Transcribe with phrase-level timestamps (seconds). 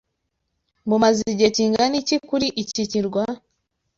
[0.87, 3.23] Mumaze igihe kingana iki kuri iki kirwa?